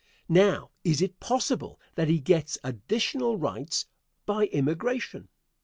[0.29, 3.85] Now, is it possible that he gets additional rights
[4.25, 5.27] by immigration?